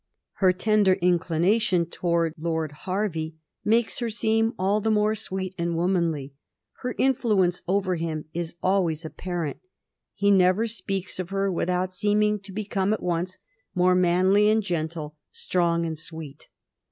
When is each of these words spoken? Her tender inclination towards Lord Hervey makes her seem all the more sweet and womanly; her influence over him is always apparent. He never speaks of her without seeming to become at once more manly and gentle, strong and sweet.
Her 0.37 0.51
tender 0.51 0.93
inclination 0.93 1.85
towards 1.85 2.33
Lord 2.39 2.71
Hervey 2.85 3.35
makes 3.63 3.99
her 3.99 4.09
seem 4.09 4.53
all 4.57 4.81
the 4.81 4.89
more 4.89 5.13
sweet 5.13 5.53
and 5.59 5.75
womanly; 5.77 6.33
her 6.81 6.95
influence 6.97 7.61
over 7.67 7.93
him 7.97 8.25
is 8.33 8.55
always 8.63 9.05
apparent. 9.05 9.57
He 10.11 10.31
never 10.31 10.65
speaks 10.65 11.19
of 11.19 11.29
her 11.29 11.51
without 11.51 11.93
seeming 11.93 12.39
to 12.39 12.51
become 12.51 12.93
at 12.93 13.03
once 13.03 13.37
more 13.75 13.93
manly 13.93 14.49
and 14.49 14.63
gentle, 14.63 15.17
strong 15.29 15.85
and 15.85 15.99
sweet. 15.99 16.47